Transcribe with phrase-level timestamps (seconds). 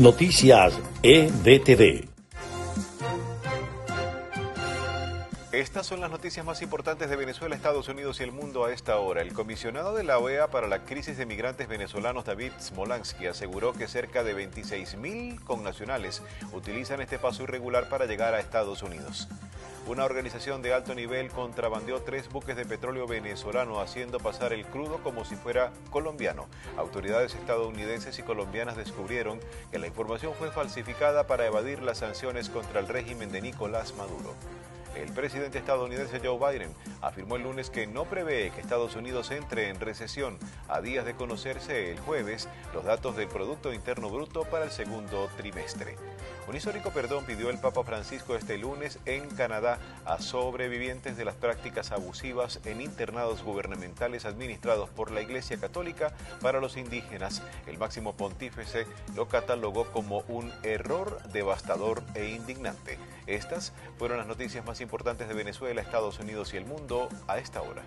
[0.00, 0.72] Noticias
[1.02, 2.08] EDTV.
[5.52, 8.96] Estas son las noticias más importantes de Venezuela, Estados Unidos y el mundo a esta
[8.96, 9.20] hora.
[9.20, 13.88] El comisionado de la OEA para la crisis de migrantes venezolanos, David Smolansky, aseguró que
[13.88, 16.22] cerca de 26.000 connacionales
[16.54, 19.28] utilizan este paso irregular para llegar a Estados Unidos.
[19.86, 25.02] Una organización de alto nivel contrabandeó tres buques de petróleo venezolano haciendo pasar el crudo
[25.02, 26.46] como si fuera colombiano.
[26.76, 29.40] Autoridades estadounidenses y colombianas descubrieron
[29.72, 34.34] que la información fue falsificada para evadir las sanciones contra el régimen de Nicolás Maduro.
[34.94, 39.68] El presidente estadounidense Joe Biden afirmó el lunes que no prevé que Estados Unidos entre
[39.68, 44.64] en recesión a días de conocerse el jueves los datos del Producto Interno Bruto para
[44.64, 45.96] el segundo trimestre.
[46.48, 51.36] Un histórico perdón pidió el Papa Francisco este lunes en Canadá a sobrevivientes de las
[51.36, 57.42] prácticas abusivas en internados gubernamentales administrados por la Iglesia Católica para los indígenas.
[57.68, 62.98] El máximo pontífice lo catalogó como un error devastador e indignante.
[63.30, 67.62] Estas fueron las noticias más importantes de Venezuela, Estados Unidos y el mundo a esta
[67.62, 67.84] hora.